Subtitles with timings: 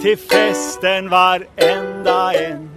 [0.00, 2.70] till festen varenda en.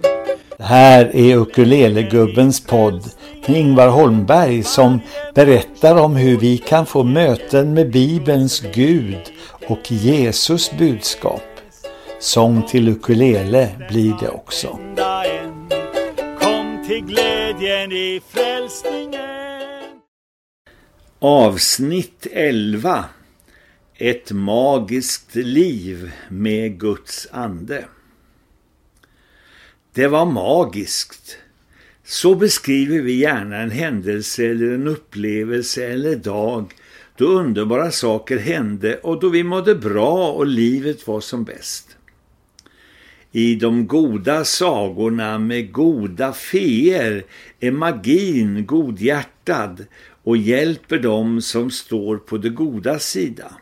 [0.56, 3.10] Det här är Ukulelegubbens podd
[3.46, 5.00] med Ingvar Holmberg som
[5.34, 9.32] berättar om hur vi kan få möten med Bibelns Gud
[9.68, 11.42] och Jesus budskap.
[12.20, 14.78] Sång till ukulele blir det också.
[16.40, 19.22] Kom till glädjen i frälsningen.
[21.18, 23.04] Avsnitt 11
[24.04, 27.84] ett magiskt liv med Guds ande.
[29.94, 31.38] Det var magiskt.
[32.04, 36.72] Så beskriver vi gärna en händelse eller en upplevelse eller dag
[37.16, 41.96] då underbara saker hände och då vi mådde bra och livet var som bäst.
[43.32, 47.24] I de goda sagorna med goda feer
[47.60, 49.86] är magin godhjärtad
[50.22, 53.52] och hjälper dem som står på det goda sida.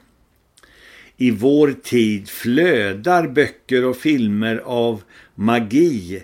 [1.22, 5.02] I vår tid flödar böcker och filmer av
[5.34, 6.22] magi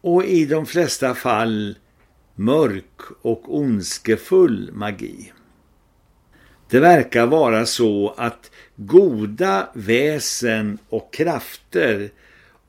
[0.00, 1.76] och i de flesta fall
[2.34, 5.32] mörk och ondskefull magi.
[6.70, 12.10] Det verkar vara så att goda väsen och krafter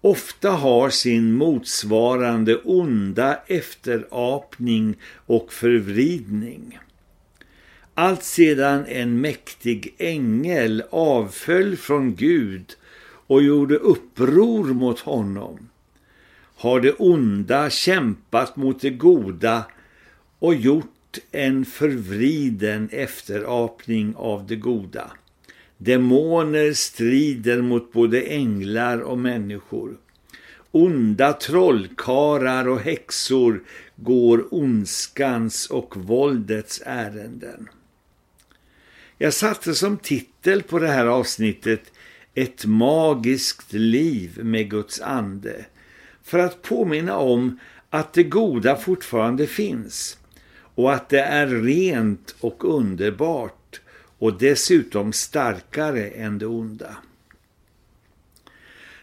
[0.01, 6.79] ofta har sin motsvarande onda efterapning och förvridning.
[7.99, 12.75] Allt sedan en mäktig ängel avföll från Gud
[13.27, 15.69] och gjorde uppror mot honom
[16.55, 19.65] har det onda kämpat mot det goda
[20.39, 25.11] och gjort en förvriden efterapning av det goda.
[25.77, 29.97] Demoner strider mot både änglar och människor.
[30.71, 33.63] Onda trollkarar och häxor
[33.95, 37.69] går ondskans och våldets ärenden.
[39.21, 41.91] Jag satte som titel på det här avsnittet
[42.33, 45.65] Ett magiskt liv med Guds ande
[46.23, 47.59] för att påminna om
[47.89, 50.17] att det goda fortfarande finns
[50.75, 53.81] och att det är rent och underbart
[54.19, 56.97] och dessutom starkare än det onda.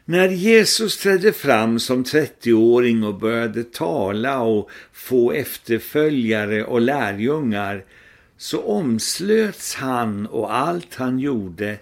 [0.05, 7.85] När Jesus trädde fram som 30-åring och började tala och få efterföljare och lärjungar
[8.37, 11.79] så omslöts han och allt han gjorde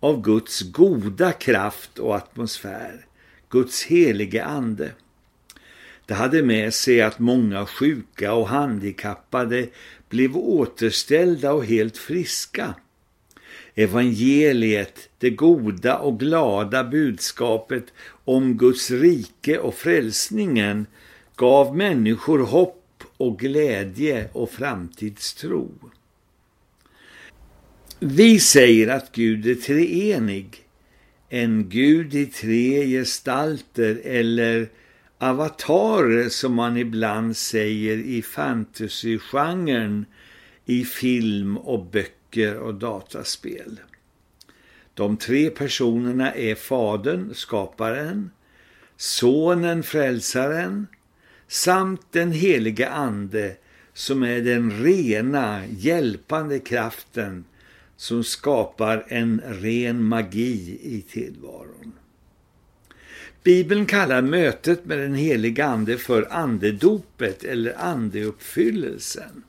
[0.00, 3.06] av Guds goda kraft och atmosfär,
[3.50, 4.90] Guds helige ande.
[6.06, 9.68] Det hade med sig att många sjuka och handikappade
[10.08, 12.74] blev återställda och helt friska.
[13.74, 17.84] Evangeliet, det goda och glada budskapet
[18.24, 20.86] om Guds rike och frälsningen
[21.36, 22.85] gav människor hopp
[23.16, 25.70] och glädje och framtidstro.
[27.98, 30.66] Vi säger att Gud är treenig,
[31.28, 34.68] en Gud i tre gestalter eller
[35.18, 40.06] avatarer som man ibland säger i fantasygenren
[40.64, 43.80] i film och böcker och dataspel.
[44.94, 48.30] De tre personerna är fadern, skaparen,
[48.96, 50.86] sonen, frälsaren
[51.48, 53.56] samt den heliga ande
[53.92, 57.44] som är den rena, hjälpande kraften
[57.96, 61.92] som skapar en ren magi i tillvaron.
[63.42, 69.42] Bibeln kallar mötet med den heliga ande för andedopet eller andeuppfyllelsen.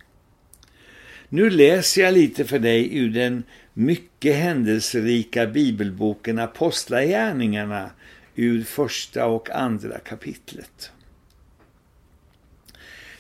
[1.30, 3.44] Nu läser jag lite för dig ur den
[3.74, 7.92] mycket händelserika bibelboken Apostlagärningarna
[8.36, 10.92] ur första och andra kapitlet.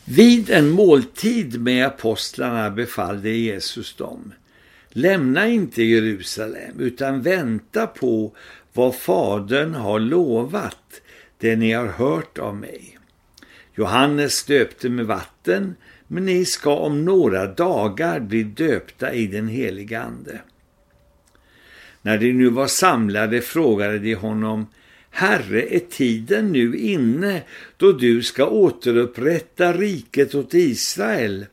[0.10, 4.34] Vid en måltid med apostlarna befallde Jesus dem.
[4.90, 8.36] Lämna inte Jerusalem utan vänta på
[8.74, 11.02] vad fadern har lovat,
[11.38, 12.98] det ni har hört av mig.
[13.76, 15.76] Johannes döpte med vatten,
[16.08, 20.42] men ni ska om några dagar bli döpta i den heliga ande.
[22.02, 24.68] När de nu var samlade frågade de honom,
[25.20, 27.44] Herre, är tiden nu inne
[27.78, 31.46] då du ska återupprätta riket åt Israel?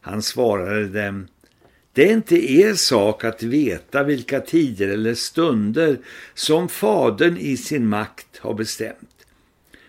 [0.00, 1.26] Han svarade dem,
[1.92, 5.98] det är inte er sak att veta vilka tider eller stunder
[6.34, 9.26] som fadern i sin makt har bestämt.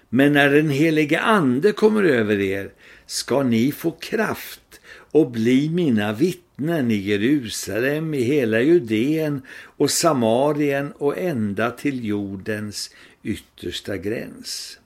[0.10, 2.72] Men när den helige ande kommer över er
[3.06, 6.43] ska ni få kraft och bli mina vittnen
[6.92, 9.42] i Jerusalem, i hela Judeen
[9.78, 14.80] och Samarien och ända till jordens yttersta gräns.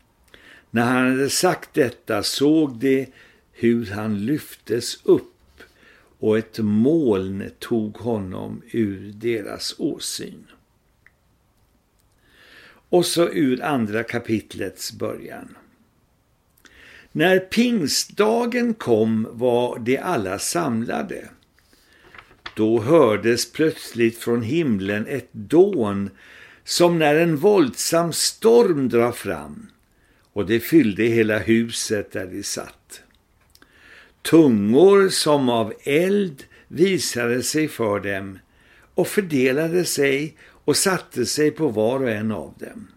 [0.71, 3.07] När han hade sagt detta såg de
[3.51, 5.33] hur han lyftes upp
[6.19, 10.47] och ett moln tog honom ur deras åsyn.
[12.89, 15.57] och så ur andra kapitlets början.
[17.11, 21.29] När pingstdagen kom var de alla samlade.
[22.57, 26.09] Då hördes plötsligt från himlen ett dån
[26.63, 29.67] som när en våldsam storm drar fram
[30.33, 33.01] och det fyllde hela huset där de satt.
[34.21, 38.39] Tungor som av eld visade sig för dem
[38.95, 42.87] och fördelade sig och satte sig på var och en av dem.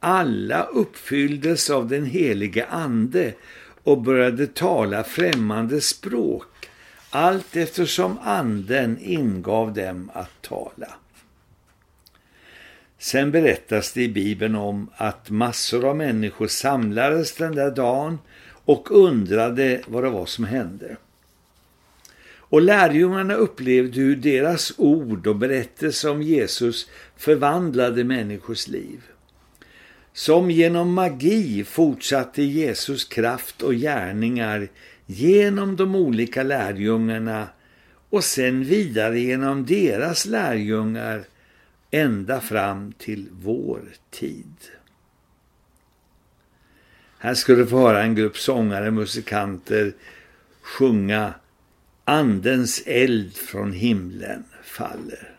[0.00, 3.34] Alla uppfylldes av den helige ande
[3.82, 6.44] och började tala främmande språk,
[7.16, 10.94] allt eftersom anden ingav dem att tala.
[12.98, 18.18] Sen berättas det i Bibeln om att massor av människor samlades den där dagen
[18.64, 20.96] och undrade vad det var som hände.
[22.48, 29.00] Och lärjungarna upplevde hur deras ord och berättelse om Jesus förvandlade människors liv.
[30.12, 34.68] Som genom magi fortsatte Jesus kraft och gärningar
[35.06, 37.48] genom de olika lärjungarna
[38.10, 41.24] och sen vidare genom deras lärjungar
[41.90, 44.54] ända fram till vår tid.
[47.18, 49.94] Här skulle du få höra en grupp sångare, och musikanter
[50.62, 51.34] sjunga
[52.04, 55.35] Andens eld från himlen faller.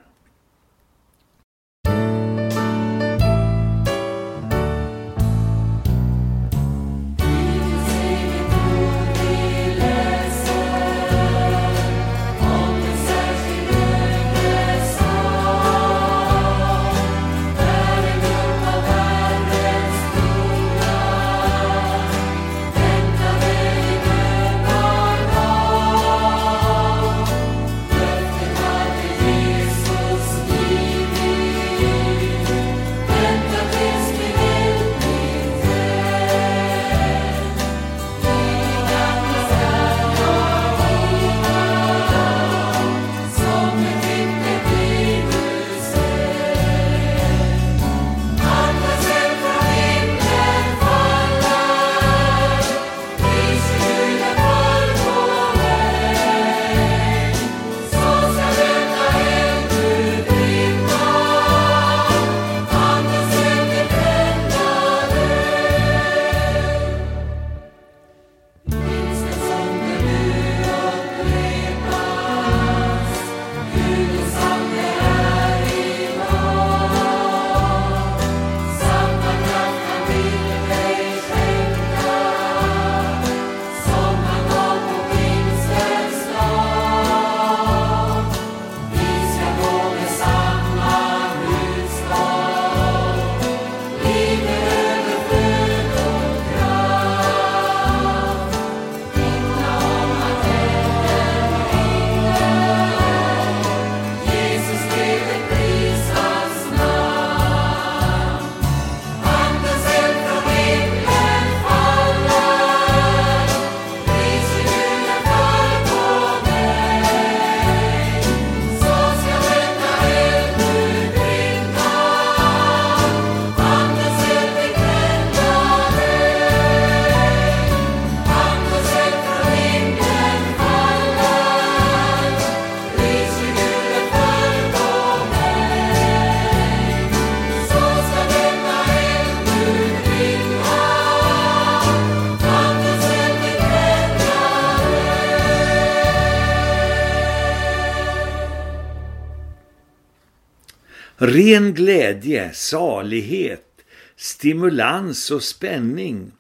[151.28, 153.82] Ren glädje, salighet,
[154.16, 156.32] stimulans och spänning.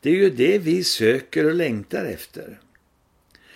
[0.00, 2.58] Det är ju det vi söker och längtar efter.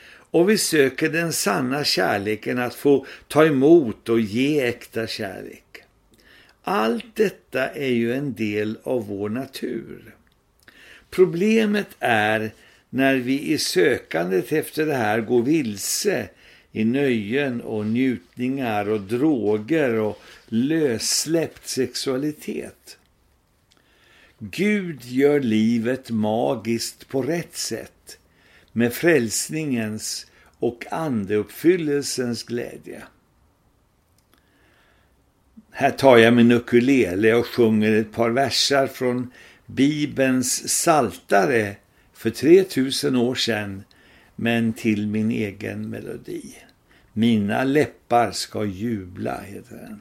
[0.07, 5.83] Och vi söker den sanna kärleken att få ta emot och ge äkta kärlek.
[6.63, 10.15] Allt detta är ju en del av vår natur.
[11.11, 12.51] Problemet är
[12.91, 16.29] när vi i sökandet efter det här går vilse
[16.73, 22.99] i nöjen och njutningar och droger och lössläppt sexualitet.
[24.39, 28.19] Gud gör livet magiskt på rätt sätt
[28.73, 30.27] med frälsningens
[30.59, 33.03] och andeuppfyllelsens glädje.
[35.71, 39.33] Här tar jag min ukulele och sjunger ett par versar från
[39.67, 41.77] Bibelns saltare
[42.13, 43.85] för 3000 år sedan
[44.37, 46.43] men till min egen melodi.
[47.13, 50.01] Mina läppar ska jubla, heter den.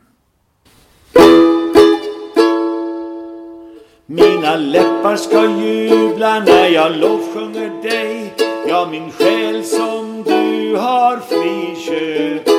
[4.06, 8.34] Mina läppar ska jubla när jag lovsjunger dig
[8.68, 12.50] Ja, min själ som du har friköpt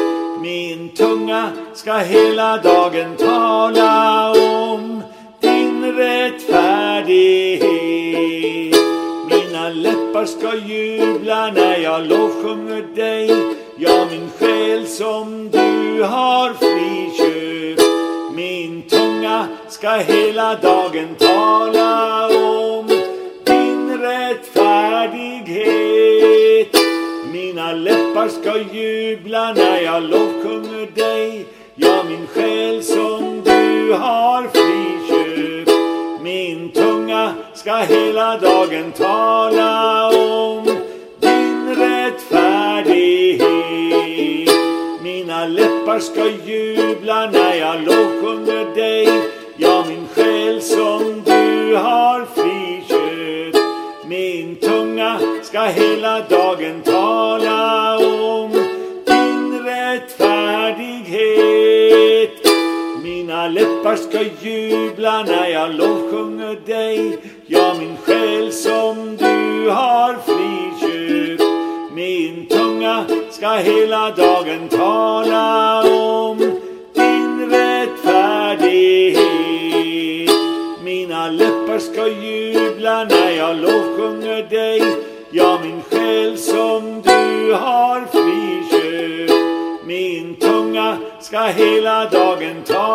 [0.42, 5.02] Min tunga ska hela dagen tala om
[5.40, 7.51] din rättfärdighet
[10.22, 13.30] läppar ska jubla när jag lovsjunger dig?
[13.76, 17.82] Ja, min själ som du har friköpt.
[18.34, 22.86] Min tunga ska hela dagen tala om
[23.44, 26.76] din rättfärdighet.
[27.32, 31.46] Mina läppar ska jubla när jag lovsjunger dig.
[31.74, 33.41] Ja, min själ som
[37.62, 40.64] ska hela dagen tala om
[41.20, 44.50] din rättfärdighet.
[45.02, 49.08] Mina läppar ska jubla när jag lovsjunger dig.
[49.56, 53.58] Ja, min själ som du har friköpt.
[54.06, 58.50] Min tunga ska hela dagen tala om
[59.06, 62.46] din rättfärdighet.
[63.02, 67.18] Mina läppar ska jubla när jag lovsjunger dig.
[67.54, 71.42] Ja, min själ som du har friköpt
[71.94, 76.38] Min tunga ska hela dagen tala om
[76.94, 80.30] din rättfärdighet.
[80.84, 84.82] Mina läppar ska jubla när jag lovsjunger dig.
[85.30, 89.32] Ja, min själ som du har friköpt
[89.86, 92.91] Min tunga ska hela dagen tala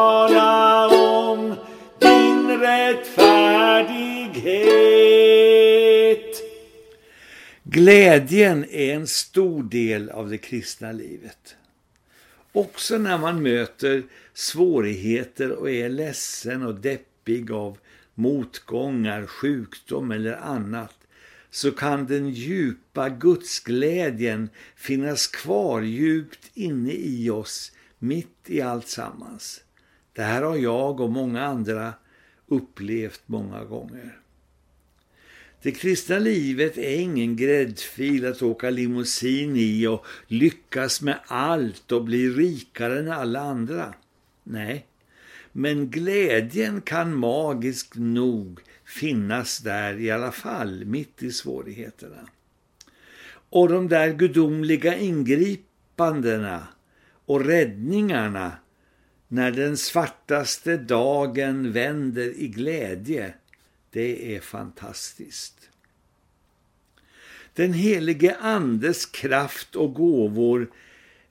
[7.78, 11.56] Glädjen är en stor del av det kristna livet.
[12.52, 14.04] Också när man möter
[14.34, 17.78] svårigheter och är ledsen och deppig av
[18.16, 20.96] motgångar, sjukdom eller annat
[21.50, 29.62] så kan den djupa gudsglädjen finnas kvar djupt inne i oss mitt i allt sammans.
[30.14, 31.94] Det här har jag och många andra
[32.48, 34.20] upplevt många gånger.
[35.62, 42.04] Det kristna livet är ingen gräddfil att åka limousin i och lyckas med allt och
[42.04, 43.94] bli rikare än alla andra.
[44.44, 44.86] Nej,
[45.52, 52.28] men glädjen kan magiskt nog finnas där i alla fall, mitt i svårigheterna.
[53.50, 56.68] Och de där gudomliga ingripandena
[57.26, 58.52] och räddningarna
[59.28, 63.34] när den svartaste dagen vänder i glädje,
[63.98, 65.70] det är fantastiskt.
[67.54, 70.72] Den helige andes kraft och gåvor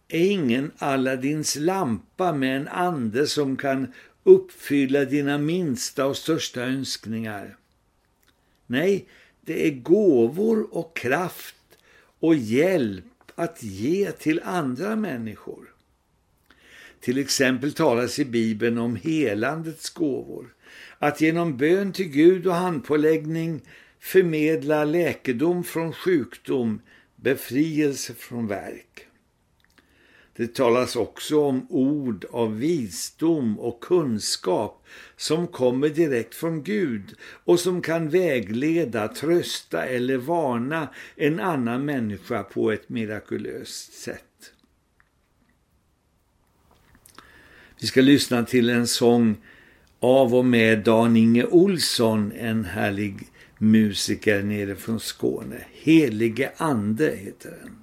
[0.09, 3.93] är ingen Aladdins lampa med en ande som kan
[4.25, 7.57] uppfylla dina minsta och största önskningar.
[8.67, 9.07] Nej,
[9.41, 11.79] det är gåvor och kraft
[12.21, 15.75] och hjälp att ge till andra människor.
[17.01, 20.56] Till exempel talas i Bibeln om helandets gåvor.
[20.99, 23.61] Att genom bön till Gud och handpåläggning
[24.01, 26.81] förmedla läkedom från sjukdom,
[27.17, 29.07] befrielse från verk.
[30.37, 34.87] Det talas också om ord av visdom och kunskap
[35.17, 42.43] som kommer direkt från Gud och som kan vägleda, trösta eller varna en annan människa
[42.43, 44.53] på ett mirakulöst sätt.
[47.81, 49.37] Vi ska lyssna till en sång
[50.07, 53.19] av och med Dan-Inge Olsson, en härlig
[53.59, 55.57] musiker nere från Skåne.
[55.83, 57.77] Helige ande heter den.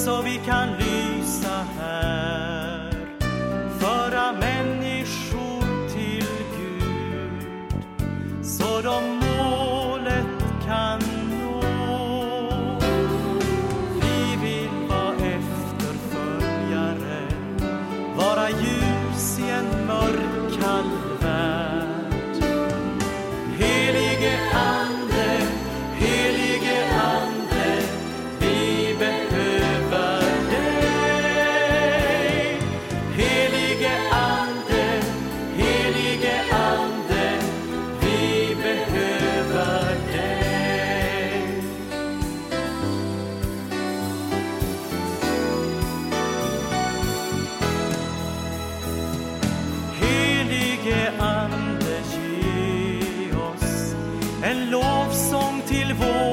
[0.00, 0.79] so we can
[56.00, 56.29] voice.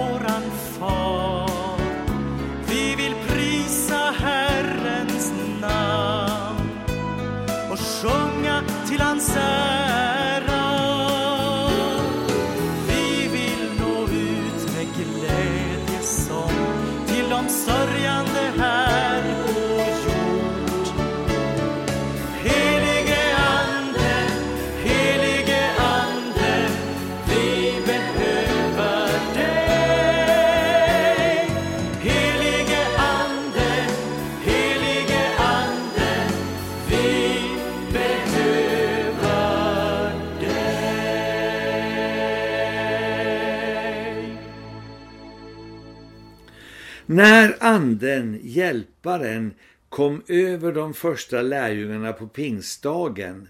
[47.10, 49.54] När anden, hjälparen,
[49.90, 53.48] kom över de första lärjungarna på pingstdagen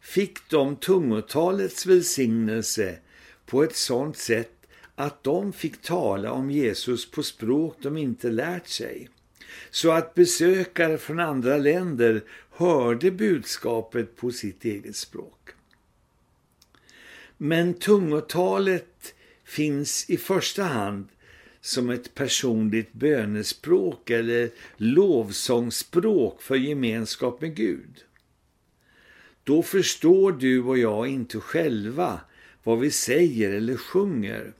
[0.00, 2.98] fick de tungotalets välsignelse
[3.46, 8.68] på ett sådant sätt att de fick tala om Jesus på språk de inte lärt
[8.68, 9.08] sig.
[9.70, 15.50] Så att besökare från andra länder hörde budskapet på sitt eget språk.
[17.36, 21.08] Men tungotalet finns i första hand
[21.60, 28.04] som ett personligt bönespråk eller lovsångsspråk för gemenskap med Gud.
[29.44, 32.20] Då förstår du och jag inte själva
[32.62, 34.52] vad vi säger eller sjunger.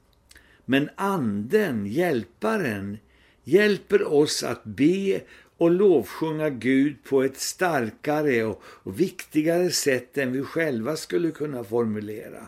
[0.65, 2.97] Men anden, hjälparen,
[3.43, 5.21] hjälper oss att be
[5.57, 12.47] och lovsjunga Gud på ett starkare och viktigare sätt än vi själva skulle kunna formulera.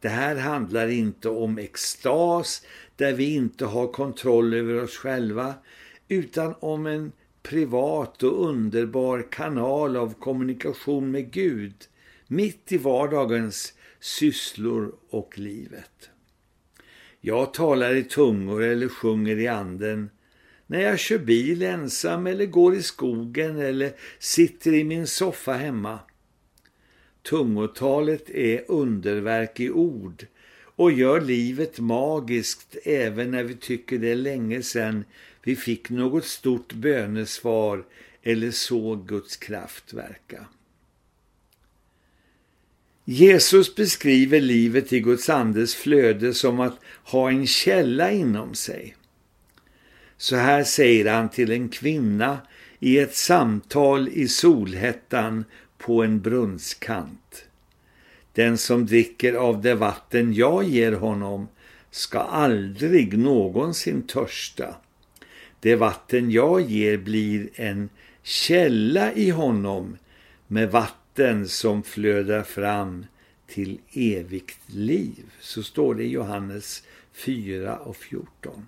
[0.00, 2.62] Det här handlar inte om extas
[3.02, 5.54] där vi inte har kontroll över oss själva
[6.08, 7.12] utan om en
[7.42, 11.74] privat och underbar kanal av kommunikation med Gud
[12.26, 16.10] mitt i vardagens sysslor och livet.
[17.20, 20.10] Jag talar i tungor eller sjunger i anden
[20.66, 25.98] när jag kör bil ensam eller går i skogen eller sitter i min soffa hemma.
[27.22, 30.26] Tungotalet är underverk i ord
[30.82, 35.04] och gör livet magiskt även när vi tycker det är länge sedan
[35.42, 37.84] vi fick något stort bönesvar
[38.22, 40.46] eller såg Guds kraft verka.
[43.04, 48.96] Jesus beskriver livet i Guds andes flöde som att ha en källa inom sig.
[50.16, 52.38] Så här säger han till en kvinna
[52.78, 55.44] i ett samtal i solhettan
[55.78, 57.44] på en brunnskant.
[58.32, 61.48] Den som dricker av det vatten jag ger honom
[61.90, 64.74] ska aldrig någonsin törsta.
[65.60, 67.88] Det vatten jag ger blir en
[68.22, 69.98] källa i honom
[70.46, 73.06] med vatten som flödar fram
[73.46, 75.24] till evigt liv.
[75.40, 78.66] Så står det i Johannes 4 och 14.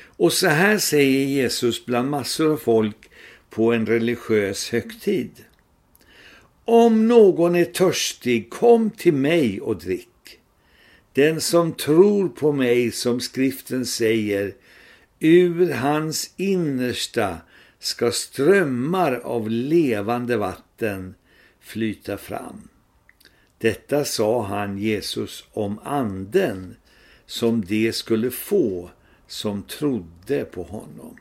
[0.00, 3.10] Och så här säger Jesus bland massor av folk
[3.50, 5.30] på en religiös högtid.
[6.70, 10.38] Om någon är törstig, kom till mig och drick.
[11.12, 14.54] Den som tror på mig, som skriften säger,
[15.18, 17.36] ur hans innersta
[17.78, 21.14] ska strömmar av levande vatten
[21.60, 22.68] flyta fram.
[23.58, 26.76] Detta sa han Jesus om anden
[27.26, 28.90] som de skulle få
[29.26, 31.16] som trodde på honom.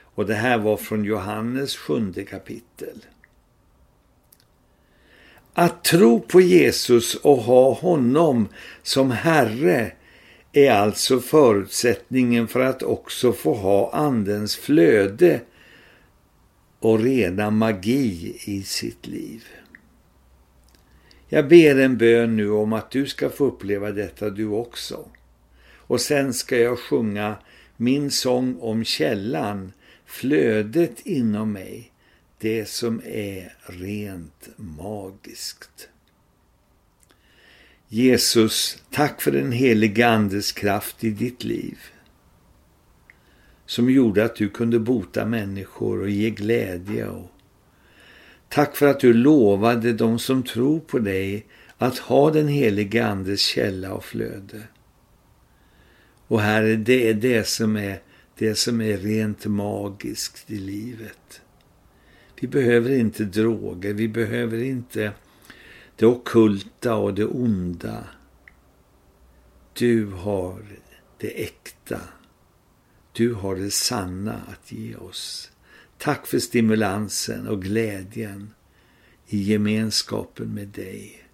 [0.00, 3.04] Och det här var från Johannes sjunde kapitel.
[5.54, 8.48] Att tro på Jesus och ha honom
[8.82, 9.92] som Herre
[10.52, 15.40] är alltså förutsättningen för att också få ha andens flöde
[16.78, 19.44] och rena magi i sitt liv.
[21.28, 25.08] Jag ber en bön nu om att du ska få uppleva detta du också.
[25.76, 27.36] Och sen ska jag sjunga
[27.76, 29.72] min sång om källan,
[30.06, 31.92] flödet inom mig,
[32.38, 35.88] det som är rent magiskt.
[37.88, 41.78] Jesus, tack för den heliga andes kraft i ditt liv
[43.66, 47.06] som gjorde att du kunde bota människor och ge glädje.
[47.06, 47.30] Och
[48.48, 51.46] tack för att du lovade de som tror på dig
[51.78, 54.62] att ha den heliga andes källa och flöde.
[56.26, 58.02] Och Herre, det är det som är,
[58.38, 61.40] det som är rent magiskt i livet.
[62.44, 65.12] Vi behöver inte droger, vi behöver inte
[65.96, 68.04] det okulta och det onda.
[69.72, 70.64] Du har
[71.18, 72.00] det äkta.
[73.12, 75.52] Du har det sanna att ge oss.
[75.98, 78.54] Tack för stimulansen och glädjen
[79.26, 81.28] i gemenskapen med dig.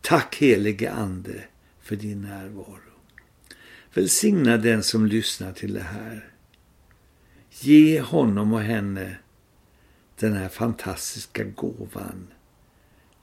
[0.00, 1.44] Tack helige Ande
[1.80, 2.98] för din närvaro.
[3.94, 6.28] Välsigna den som lyssnar till det här.
[7.50, 9.16] Ge honom och henne
[10.18, 12.26] den här fantastiska gåvan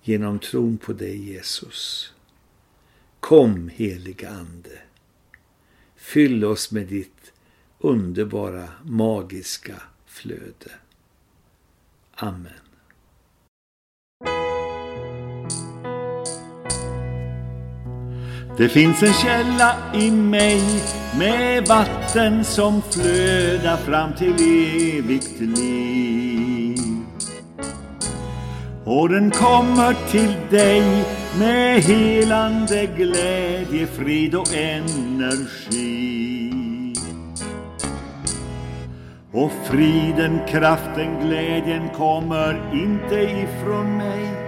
[0.01, 2.13] genom tron på dig Jesus.
[3.19, 4.79] Kom heliga Ande.
[5.95, 7.33] Fyll oss med ditt
[7.79, 10.71] underbara, magiska flöde.
[12.15, 12.51] Amen.
[18.57, 20.83] Det finns en källa i mig
[21.17, 24.33] med vatten som flödar fram till
[24.97, 26.40] evigt liv.
[28.85, 31.05] Och den kommer till dig
[31.39, 36.51] med helande glädje, frid och energi.
[39.31, 44.41] Och friden, kraften, glädjen kommer inte ifrån mig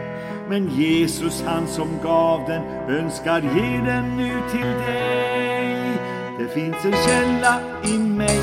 [0.50, 5.98] men Jesus, han som gav den, önskar ge den nu till dig.
[6.40, 8.42] Det finns en källa i mig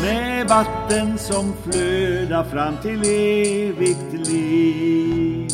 [0.00, 5.50] med vatten som flödar fram till evigt liv.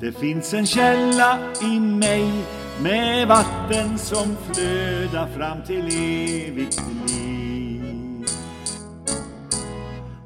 [0.00, 2.32] Det finns en källa i mig
[2.82, 8.26] med vatten som flödar fram till evigt liv.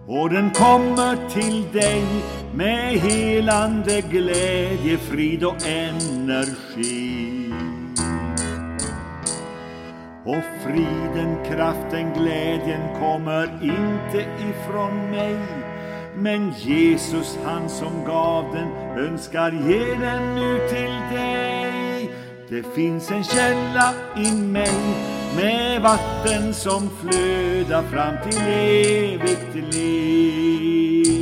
[0.07, 2.05] Och den kommer till dig
[2.55, 7.38] med helande glädje, frid och energi.
[10.29, 15.37] Och friden, kraften, glädjen kommer inte ifrån mig.
[16.17, 18.69] Men Jesus, han som gav den,
[19.05, 22.11] önskar ge den nu till dig.
[22.49, 24.95] Det finns en källa i mig
[25.37, 31.17] med vatten som flödar fram till evigt liv.